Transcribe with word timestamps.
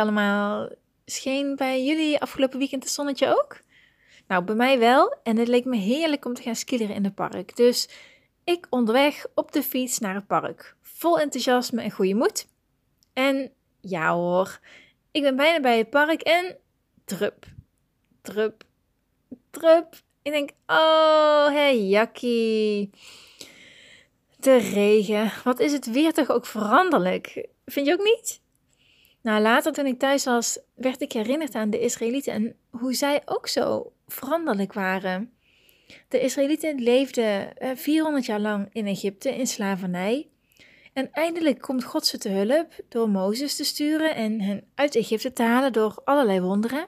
allemaal? 0.00 0.68
Scheen 1.04 1.56
bij 1.56 1.84
jullie 1.84 2.20
afgelopen 2.20 2.58
weekend 2.58 2.82
het 2.82 2.92
zonnetje 2.92 3.26
ook? 3.28 3.60
Nou, 4.26 4.44
bij 4.44 4.54
mij 4.54 4.78
wel. 4.78 5.16
En 5.22 5.36
het 5.36 5.48
leek 5.48 5.64
me 5.64 5.76
heerlijk 5.76 6.24
om 6.24 6.34
te 6.34 6.42
gaan 6.42 6.56
skileren 6.56 6.94
in 6.94 7.04
het 7.04 7.14
park. 7.14 7.56
Dus 7.56 7.88
ik 8.44 8.66
onderweg 8.70 9.26
op 9.34 9.52
de 9.52 9.62
fiets 9.62 9.98
naar 9.98 10.14
het 10.14 10.26
park. 10.26 10.76
Vol 10.82 11.20
enthousiasme 11.20 11.82
en 11.82 11.90
goede 11.90 12.14
moed. 12.14 12.46
En 13.12 13.52
ja 13.80 14.14
hoor, 14.14 14.60
ik 15.10 15.22
ben 15.22 15.36
bijna 15.36 15.60
bij 15.60 15.78
het 15.78 15.90
park 15.90 16.22
en 16.22 16.56
drup, 17.04 17.46
drup, 18.22 18.64
drup. 19.50 19.94
Ik 20.22 20.32
denk, 20.32 20.50
oh, 20.66 21.46
hey, 21.46 21.82
jakkie. 21.86 22.90
De 24.36 24.56
regen. 24.56 25.32
Wat 25.44 25.60
is 25.60 25.72
het 25.72 25.90
weer 25.90 26.12
toch 26.12 26.30
ook 26.30 26.46
veranderlijk? 26.46 27.46
Vind 27.64 27.86
je 27.86 27.92
ook 27.92 28.04
niet? 28.04 28.41
Nou, 29.22 29.42
later 29.42 29.72
toen 29.72 29.86
ik 29.86 29.98
thuis 29.98 30.24
was, 30.24 30.58
werd 30.74 31.00
ik 31.00 31.12
herinnerd 31.12 31.54
aan 31.54 31.70
de 31.70 31.80
Israëlieten 31.80 32.32
en 32.32 32.56
hoe 32.70 32.94
zij 32.94 33.22
ook 33.24 33.48
zo 33.48 33.92
veranderlijk 34.06 34.72
waren. 34.72 35.32
De 36.08 36.20
Israëlieten 36.20 36.82
leefden 36.82 37.52
400 37.74 38.26
jaar 38.26 38.40
lang 38.40 38.68
in 38.72 38.86
Egypte 38.86 39.36
in 39.36 39.46
slavernij. 39.46 40.28
En 40.92 41.08
eindelijk 41.12 41.60
komt 41.60 41.84
God 41.84 42.06
ze 42.06 42.18
te 42.18 42.28
hulp 42.28 42.72
door 42.88 43.08
Mozes 43.08 43.56
te 43.56 43.64
sturen 43.64 44.14
en 44.14 44.40
hen 44.40 44.64
uit 44.74 44.94
Egypte 44.94 45.32
te 45.32 45.42
halen 45.42 45.72
door 45.72 46.00
allerlei 46.04 46.40
wonderen. 46.40 46.86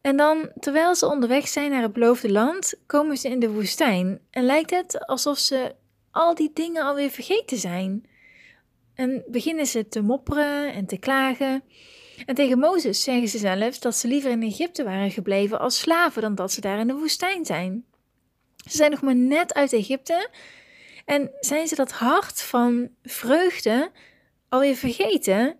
En 0.00 0.16
dan, 0.16 0.50
terwijl 0.60 0.94
ze 0.94 1.06
onderweg 1.08 1.48
zijn 1.48 1.70
naar 1.70 1.82
het 1.82 1.92
beloofde 1.92 2.32
land, 2.32 2.74
komen 2.86 3.16
ze 3.16 3.28
in 3.28 3.40
de 3.40 3.50
woestijn 3.50 4.20
en 4.30 4.44
lijkt 4.44 4.70
het 4.70 5.06
alsof 5.06 5.38
ze 5.38 5.74
al 6.10 6.34
die 6.34 6.50
dingen 6.54 6.84
alweer 6.84 7.10
vergeten 7.10 7.56
zijn. 7.58 8.09
En 9.00 9.24
beginnen 9.26 9.66
ze 9.66 9.88
te 9.88 10.00
mopperen 10.00 10.72
en 10.72 10.86
te 10.86 10.98
klagen. 10.98 11.62
En 12.26 12.34
tegen 12.34 12.58
Mozes 12.58 13.02
zeggen 13.02 13.28
ze 13.28 13.38
zelfs 13.38 13.80
dat 13.80 13.96
ze 13.96 14.08
liever 14.08 14.30
in 14.30 14.42
Egypte 14.42 14.84
waren 14.84 15.10
gebleven 15.10 15.60
als 15.60 15.78
slaven 15.78 16.22
dan 16.22 16.34
dat 16.34 16.52
ze 16.52 16.60
daar 16.60 16.78
in 16.78 16.86
de 16.86 16.94
woestijn 16.94 17.44
zijn. 17.44 17.84
Ze 18.56 18.76
zijn 18.76 18.90
nog 18.90 19.02
maar 19.02 19.14
net 19.14 19.54
uit 19.54 19.72
Egypte 19.72 20.28
en 21.04 21.30
zijn 21.40 21.66
ze 21.66 21.74
dat 21.74 21.92
hart 21.92 22.42
van 22.42 22.90
vreugde 23.02 23.90
alweer 24.48 24.76
vergeten 24.76 25.56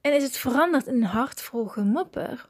en 0.00 0.14
is 0.14 0.22
het 0.22 0.36
veranderd 0.36 0.86
in 0.86 0.94
een 0.94 1.02
hart 1.02 1.40
vol 1.40 1.64
gemopper. 1.64 2.48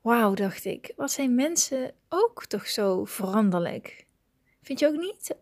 Wauw, 0.00 0.34
dacht 0.34 0.64
ik, 0.64 0.92
wat 0.96 1.12
zijn 1.12 1.34
mensen 1.34 1.94
ook 2.08 2.46
toch 2.46 2.66
zo 2.66 3.04
veranderlijk? 3.04 4.06
Vind 4.62 4.78
je 4.78 4.86
ook 4.86 5.00
niet? 5.00 5.34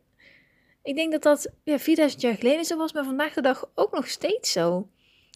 Ik 0.83 0.95
denk 0.95 1.12
dat 1.12 1.23
dat 1.23 1.53
ja, 1.64 1.78
4000 1.78 2.23
jaar 2.23 2.34
geleden 2.34 2.64
zo 2.64 2.77
was, 2.77 2.92
maar 2.92 3.05
vandaag 3.05 3.34
de 3.34 3.42
dag 3.42 3.70
ook 3.75 3.92
nog 3.92 4.09
steeds 4.09 4.53
zo. 4.53 4.89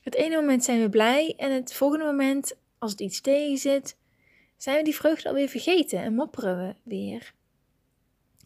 Het 0.02 0.14
ene 0.14 0.36
moment 0.36 0.64
zijn 0.64 0.80
we 0.80 0.88
blij 0.88 1.34
en 1.36 1.52
het 1.52 1.72
volgende 1.72 2.04
moment, 2.04 2.56
als 2.78 2.90
het 2.90 3.00
iets 3.00 3.20
tegen 3.20 3.58
zit, 3.58 3.96
zijn 4.56 4.76
we 4.76 4.84
die 4.84 4.94
vreugde 4.94 5.28
alweer 5.28 5.48
vergeten 5.48 5.98
en 5.98 6.14
mopperen 6.14 6.56
we 6.56 6.74
weer. 6.82 7.34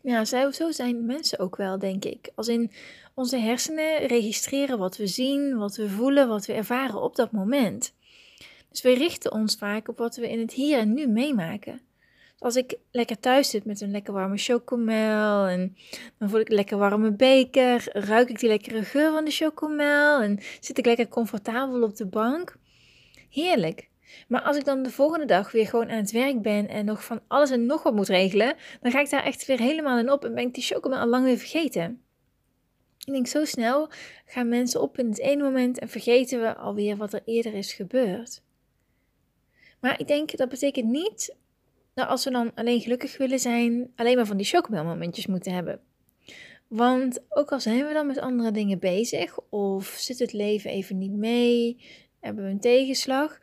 Ja, 0.03 0.25
zo 0.25 0.71
zijn 0.71 1.07
mensen 1.07 1.39
ook 1.39 1.57
wel, 1.57 1.79
denk 1.79 2.05
ik. 2.05 2.31
Als 2.35 2.49
in 2.49 2.71
onze 3.15 3.37
hersenen 3.37 4.07
registreren 4.07 4.79
wat 4.79 4.97
we 4.97 5.07
zien, 5.07 5.57
wat 5.57 5.77
we 5.77 5.89
voelen, 5.89 6.29
wat 6.29 6.47
we 6.47 6.53
ervaren 6.53 7.03
op 7.03 7.17
dat 7.17 7.33
moment. 7.33 7.95
Dus 8.71 8.83
we 8.83 8.95
richten 8.95 9.33
ons 9.33 9.57
vaak 9.57 9.89
op 9.89 9.99
wat 9.99 10.17
we 10.17 10.31
in 10.31 10.41
het 10.41 10.53
hier 10.53 10.79
en 10.79 10.95
nu 10.95 11.07
meemaken. 11.07 11.81
Als 12.39 12.57
ik 12.57 12.79
lekker 12.91 13.21
thuis 13.21 13.51
zit 13.51 13.65
met 13.65 13.81
een 13.81 13.91
lekker 13.91 14.13
warme 14.13 14.37
chocomel 14.37 15.47
en 15.47 15.77
dan 16.19 16.29
voel 16.29 16.41
ik 16.41 16.49
een 16.49 16.55
lekker 16.55 16.79
warme 16.79 17.13
beker, 17.13 17.89
ruik 17.93 18.29
ik 18.29 18.39
die 18.39 18.49
lekkere 18.49 18.83
geur 18.83 19.13
van 19.13 19.25
de 19.25 19.31
chocomel 19.31 20.21
en 20.21 20.39
zit 20.61 20.79
ik 20.79 20.87
lekker 20.87 21.09
comfortabel 21.09 21.83
op 21.83 21.97
de 21.97 22.07
bank. 22.07 22.57
Heerlijk. 23.31 23.89
Maar 24.29 24.41
als 24.41 24.57
ik 24.57 24.65
dan 24.65 24.83
de 24.83 24.91
volgende 24.91 25.27
dag 25.27 25.53
weer 25.53 25.67
gewoon 25.67 25.91
aan 25.91 25.97
het 25.97 26.11
werk 26.11 26.43
ben 26.43 26.69
en 26.69 26.85
nog 26.85 27.05
van 27.05 27.21
alles 27.27 27.51
en 27.51 27.67
nog 27.67 27.83
wat 27.83 27.95
moet 27.95 28.09
regelen, 28.09 28.57
dan 28.81 28.91
ga 28.91 29.01
ik 29.01 29.11
daar 29.11 29.25
echt 29.25 29.47
weer 29.47 29.59
helemaal 29.59 29.99
in 29.99 30.13
op 30.13 30.25
en 30.25 30.35
ben 30.35 30.47
ik 30.47 30.55
die 30.55 30.63
chocomel 30.63 30.99
al 30.99 31.07
lang 31.07 31.25
weer 31.25 31.39
vergeten. 31.39 32.03
Ik 33.05 33.13
denk, 33.13 33.27
zo 33.27 33.45
snel 33.45 33.89
gaan 34.25 34.49
mensen 34.49 34.81
op 34.81 34.99
in 34.99 35.09
het 35.09 35.19
ene 35.19 35.43
moment 35.43 35.79
en 35.79 35.89
vergeten 35.89 36.41
we 36.41 36.57
alweer 36.57 36.97
wat 36.97 37.13
er 37.13 37.23
eerder 37.25 37.55
is 37.55 37.73
gebeurd. 37.73 38.43
Maar 39.81 40.01
ik 40.01 40.07
denk 40.07 40.37
dat 40.37 40.49
betekent 40.49 40.91
niet 40.91 41.37
dat 41.99 42.09
als 42.09 42.25
we 42.25 42.31
dan 42.31 42.55
alleen 42.55 42.81
gelukkig 42.81 43.17
willen 43.17 43.39
zijn, 43.39 43.93
alleen 43.97 44.17
maar 44.17 44.27
van 44.27 44.37
die 44.37 44.47
chocomelmomentjes 44.47 45.27
moeten 45.27 45.53
hebben. 45.53 45.81
Want 46.67 47.21
ook 47.29 47.53
al 47.53 47.61
zijn 47.61 47.87
we 47.87 47.93
dan 47.93 48.07
met 48.07 48.19
andere 48.19 48.51
dingen 48.51 48.79
bezig, 48.79 49.39
of 49.51 49.87
zit 49.87 50.19
het 50.19 50.33
leven 50.33 50.71
even 50.71 50.99
niet 50.99 51.13
mee, 51.13 51.85
hebben 52.21 52.45
we 52.45 52.51
een 52.51 52.61
tegenslag. 52.61 53.39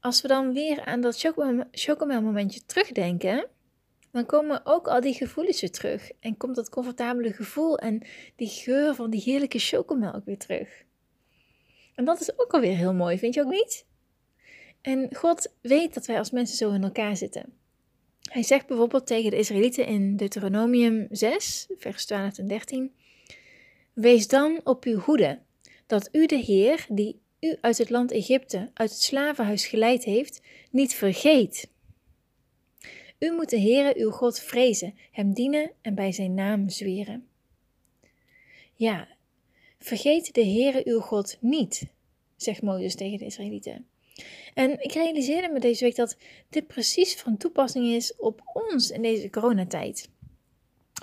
Als 0.00 0.22
we 0.22 0.28
dan 0.28 0.52
weer 0.52 0.84
aan 0.84 1.00
dat 1.00 1.26
chocomelmomentje 1.70 2.60
terugdenken, 2.66 3.46
dan 4.12 4.26
komen 4.26 4.60
ook 4.64 4.88
al 4.88 5.00
die 5.00 5.14
gevoelens 5.14 5.60
weer 5.60 5.70
terug. 5.70 6.10
En 6.20 6.36
komt 6.36 6.56
dat 6.56 6.68
comfortabele 6.68 7.32
gevoel 7.32 7.78
en 7.78 8.02
die 8.36 8.48
geur 8.48 8.94
van 8.94 9.10
die 9.10 9.22
heerlijke 9.22 9.58
chocomel 9.58 10.22
weer 10.24 10.38
terug. 10.38 10.84
En 11.94 12.04
dat 12.04 12.20
is 12.20 12.38
ook 12.38 12.52
alweer 12.52 12.76
heel 12.76 12.94
mooi, 12.94 13.18
vind 13.18 13.34
je 13.34 13.42
ook 13.42 13.50
niet? 13.50 13.86
En 14.80 15.14
God 15.14 15.52
weet 15.60 15.94
dat 15.94 16.06
wij 16.06 16.18
als 16.18 16.30
mensen 16.30 16.56
zo 16.56 16.72
in 16.72 16.82
elkaar 16.82 17.16
zitten. 17.16 17.59
Hij 18.20 18.42
zegt 18.42 18.66
bijvoorbeeld 18.66 19.06
tegen 19.06 19.30
de 19.30 19.36
Israëlieten 19.36 19.86
in 19.86 20.16
Deuteronomium 20.16 21.06
6, 21.10 21.66
vers 21.76 22.06
12 22.06 22.38
en 22.38 22.48
13: 22.48 22.92
Wees 23.92 24.28
dan 24.28 24.60
op 24.64 24.84
uw 24.84 24.98
hoede, 24.98 25.38
dat 25.86 26.08
u 26.12 26.26
de 26.26 26.38
Heer, 26.38 26.86
die 26.88 27.20
u 27.40 27.56
uit 27.60 27.78
het 27.78 27.90
land 27.90 28.12
Egypte, 28.12 28.70
uit 28.74 28.90
het 28.90 29.02
slavenhuis 29.02 29.66
geleid 29.66 30.04
heeft, 30.04 30.42
niet 30.70 30.94
vergeet. 30.94 31.70
U 33.18 33.32
moet 33.32 33.50
de 33.50 33.60
Heere 33.60 33.94
uw 33.96 34.10
God 34.10 34.38
vrezen, 34.38 34.94
hem 35.10 35.32
dienen 35.34 35.72
en 35.80 35.94
bij 35.94 36.12
zijn 36.12 36.34
naam 36.34 36.68
zweren. 36.68 37.28
Ja, 38.74 39.08
vergeet 39.78 40.34
de 40.34 40.44
Heere 40.44 40.80
uw 40.84 41.00
God 41.00 41.36
niet, 41.40 41.86
zegt 42.36 42.62
Mozes 42.62 42.94
tegen 42.94 43.18
de 43.18 43.24
Israëlieten. 43.24 43.86
En 44.54 44.82
ik 44.82 44.92
realiseerde 44.92 45.48
me 45.48 45.60
deze 45.60 45.84
week 45.84 45.96
dat 45.96 46.16
dit 46.50 46.66
precies 46.66 47.14
van 47.16 47.36
toepassing 47.36 47.86
is 47.86 48.16
op 48.16 48.40
ons 48.52 48.90
in 48.90 49.02
deze 49.02 49.30
coronatijd. 49.30 50.08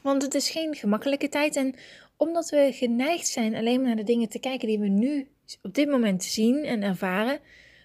Want 0.04 0.22
het 0.22 0.34
is 0.34 0.50
geen 0.50 0.76
gemakkelijke 0.76 1.30
tijd 1.30 1.56
en 1.56 1.76
omdat 2.18 2.50
we 2.50 2.70
geneigd 2.74 3.28
zijn 3.28 3.56
alleen 3.56 3.78
maar 3.78 3.88
naar 3.88 3.96
de 3.96 4.04
dingen 4.04 4.30
te 4.30 4.40
kijken 4.40 4.68
die 4.68 4.80
we 4.80 4.88
nu 4.88 5.28
op 5.62 5.74
dit 5.74 5.90
moment 5.90 6.24
zien 6.24 6.64
en 6.64 6.84
ervaren, 6.84 7.40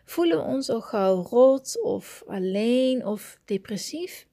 voelen 0.05 0.37
we 0.37 0.45
ons 0.45 0.69
al 0.69 0.81
gauw 0.81 1.23
rot 1.23 1.83
of 1.83 2.23
alleen 2.27 3.07
of 3.07 3.39
depressief. 3.45 4.27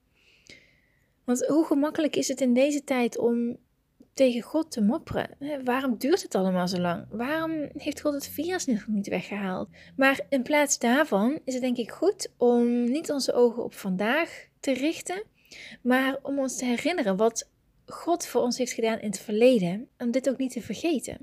Want 1.24 1.46
hoe 1.46 1.64
gemakkelijk 1.64 2.16
is 2.16 2.28
het 2.28 2.40
in 2.40 2.54
deze 2.54 2.84
tijd 2.84 3.18
om 3.18 3.56
tegen 4.14 4.42
God 4.42 4.70
te 4.70 4.82
mopperen. 4.82 5.36
Waarom 5.64 5.96
duurt 5.98 6.22
het 6.22 6.34
allemaal 6.34 6.68
zo 6.68 6.78
lang? 6.78 7.06
Waarom 7.10 7.68
heeft 7.76 8.00
God 8.00 8.14
het 8.14 8.28
virus 8.28 8.66
nog 8.66 8.86
niet 8.86 9.08
weggehaald? 9.08 9.68
Maar 9.96 10.20
in 10.28 10.42
plaats 10.42 10.78
daarvan 10.78 11.38
is 11.44 11.52
het 11.54 11.62
denk 11.62 11.76
ik 11.76 11.90
goed 11.90 12.32
om 12.36 12.84
niet 12.90 13.10
onze 13.10 13.32
ogen 13.32 13.64
op 13.64 13.74
vandaag 13.74 14.46
te 14.60 14.72
richten, 14.72 15.22
maar 15.82 16.18
om 16.22 16.38
ons 16.38 16.56
te 16.56 16.64
herinneren 16.64 17.16
wat 17.16 17.50
God 17.86 18.26
voor 18.26 18.42
ons 18.42 18.58
heeft 18.58 18.72
gedaan 18.72 19.00
in 19.00 19.10
het 19.10 19.20
verleden. 19.20 19.88
Om 19.98 20.10
dit 20.10 20.30
ook 20.30 20.38
niet 20.38 20.52
te 20.52 20.60
vergeten. 20.60 21.18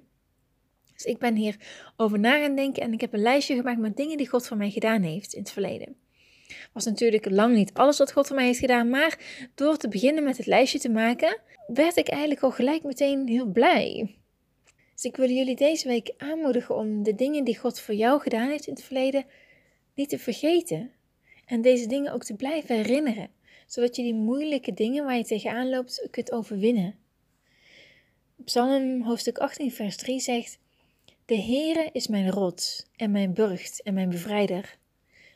Dus 0.93 1.05
ik 1.05 1.17
ben 1.17 1.35
hier 1.35 1.55
over 1.97 2.19
na 2.19 2.39
gaan 2.41 2.55
denken 2.55 2.83
en 2.83 2.93
ik 2.93 3.01
heb 3.01 3.13
een 3.13 3.19
lijstje 3.19 3.55
gemaakt 3.55 3.79
met 3.79 3.97
dingen 3.97 4.17
die 4.17 4.29
God 4.29 4.47
voor 4.47 4.57
mij 4.57 4.69
gedaan 4.69 5.01
heeft 5.01 5.33
in 5.33 5.39
het 5.39 5.51
verleden. 5.51 5.95
Was 6.73 6.85
natuurlijk 6.85 7.29
lang 7.29 7.55
niet 7.55 7.73
alles 7.73 7.97
wat 7.97 8.11
God 8.11 8.27
voor 8.27 8.35
mij 8.35 8.45
heeft 8.45 8.59
gedaan, 8.59 8.89
maar 8.89 9.19
door 9.55 9.77
te 9.77 9.87
beginnen 9.87 10.23
met 10.23 10.37
het 10.37 10.45
lijstje 10.45 10.79
te 10.79 10.89
maken, 10.89 11.39
werd 11.67 11.97
ik 11.97 12.07
eigenlijk 12.07 12.41
al 12.41 12.51
gelijk 12.51 12.83
meteen 12.83 13.27
heel 13.27 13.45
blij. 13.45 14.15
Dus 14.93 15.03
ik 15.03 15.15
wil 15.15 15.29
jullie 15.29 15.55
deze 15.55 15.87
week 15.87 16.13
aanmoedigen 16.17 16.75
om 16.75 17.03
de 17.03 17.15
dingen 17.15 17.43
die 17.43 17.57
God 17.57 17.79
voor 17.79 17.95
jou 17.95 18.21
gedaan 18.21 18.49
heeft 18.49 18.67
in 18.67 18.73
het 18.73 18.83
verleden 18.83 19.25
niet 19.93 20.09
te 20.09 20.19
vergeten. 20.19 20.91
En 21.45 21.61
deze 21.61 21.87
dingen 21.87 22.13
ook 22.13 22.23
te 22.23 22.35
blijven 22.35 22.75
herinneren, 22.75 23.29
zodat 23.67 23.95
je 23.95 24.01
die 24.01 24.13
moeilijke 24.13 24.73
dingen 24.73 25.05
waar 25.05 25.17
je 25.17 25.23
tegenaan 25.23 25.69
loopt 25.69 26.07
kunt 26.11 26.31
overwinnen. 26.31 26.95
Psalm 28.45 29.01
hoofdstuk 29.01 29.37
18, 29.37 29.71
vers 29.71 29.97
3 29.97 30.19
zegt: 30.19 30.59
De 31.25 31.41
Heere 31.41 31.89
is 31.91 32.07
mijn 32.07 32.29
rots 32.29 32.85
en 32.95 33.11
mijn 33.11 33.33
burcht 33.33 33.81
en 33.81 33.93
mijn 33.93 34.09
bevrijder. 34.09 34.77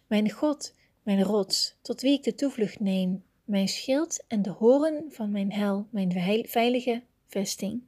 Mijn 0.08 0.32
God, 0.32 0.74
mijn 1.04 1.24
rots, 1.24 1.76
tot 1.82 2.02
wie 2.02 2.14
ik 2.14 2.24
de 2.24 2.36
toevlucht 2.36 2.80
neem 2.80 3.24
mijn 3.44 3.68
schild 3.68 4.24
en 4.28 4.42
de 4.42 4.50
horen 4.50 5.06
van 5.10 5.32
mijn 5.32 5.52
hel, 5.52 5.88
mijn 5.90 6.12
veilige 6.48 7.04
vesting. 7.28 7.82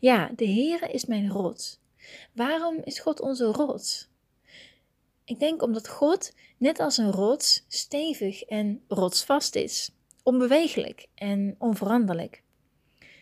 Ja, 0.00 0.30
de 0.36 0.46
Heere 0.46 0.90
is 0.90 1.04
mijn 1.04 1.30
rots. 1.30 1.78
Waarom 2.32 2.80
is 2.84 2.98
God 2.98 3.20
onze 3.20 3.44
rots? 3.44 4.08
Ik 5.24 5.38
denk 5.38 5.62
omdat 5.62 5.88
God, 5.88 6.34
net 6.56 6.80
als 6.80 6.96
een 6.96 7.10
rots, 7.12 7.64
stevig 7.68 8.42
en 8.42 8.82
rotsvast 8.88 9.54
is, 9.54 9.90
onbewegelijk 10.22 11.06
en 11.14 11.54
onveranderlijk. 11.58 12.42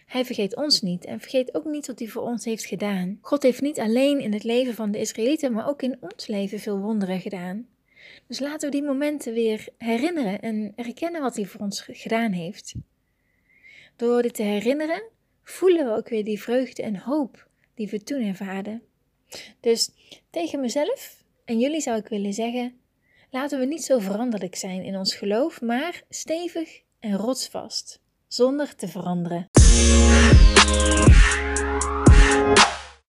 Hij 0.06 0.24
vergeet 0.24 0.56
ons 0.56 0.80
niet 0.80 1.04
en 1.04 1.20
vergeet 1.20 1.54
ook 1.54 1.64
niet 1.64 1.86
wat 1.86 1.98
hij 1.98 2.08
voor 2.08 2.22
ons 2.22 2.44
heeft 2.44 2.64
gedaan. 2.64 3.18
God 3.20 3.42
heeft 3.42 3.60
niet 3.60 3.80
alleen 3.80 4.20
in 4.20 4.32
het 4.32 4.44
leven 4.44 4.74
van 4.74 4.90
de 4.90 4.98
Israëlieten, 4.98 5.52
maar 5.52 5.68
ook 5.68 5.82
in 5.82 5.96
ons 6.00 6.26
leven 6.26 6.60
veel 6.60 6.78
wonderen 6.78 7.20
gedaan. 7.20 7.66
Dus 8.26 8.38
laten 8.38 8.70
we 8.70 8.76
die 8.76 8.84
momenten 8.84 9.32
weer 9.32 9.68
herinneren 9.78 10.40
en 10.40 10.72
erkennen 10.76 11.20
wat 11.20 11.36
hij 11.36 11.44
voor 11.44 11.60
ons 11.60 11.80
gedaan 11.80 12.32
heeft. 12.32 12.74
Door 13.96 14.22
dit 14.22 14.34
te 14.34 14.42
herinneren, 14.42 15.02
voelen 15.42 15.84
we 15.86 15.96
ook 15.96 16.08
weer 16.08 16.24
die 16.24 16.42
vreugde 16.42 16.82
en 16.82 16.96
hoop 16.96 17.48
die 17.74 17.88
we 17.88 18.02
toen 18.02 18.22
ervaarden. 18.22 18.82
Dus 19.60 19.90
tegen 20.30 20.60
mezelf 20.60 21.24
en 21.44 21.58
jullie 21.58 21.80
zou 21.80 21.98
ik 21.98 22.08
willen 22.08 22.32
zeggen: 22.32 22.80
laten 23.30 23.58
we 23.58 23.66
niet 23.66 23.84
zo 23.84 23.98
veranderlijk 23.98 24.54
zijn 24.54 24.82
in 24.82 24.96
ons 24.96 25.14
geloof, 25.14 25.60
maar 25.60 26.02
stevig 26.08 26.80
en 27.00 27.16
rotsvast, 27.16 28.00
zonder 28.28 28.74
te 28.74 28.88
veranderen. 28.88 29.48